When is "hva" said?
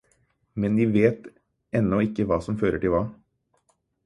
2.33-2.41, 2.97-3.05